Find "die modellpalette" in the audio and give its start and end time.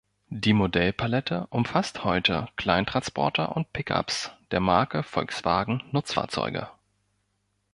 0.31-1.45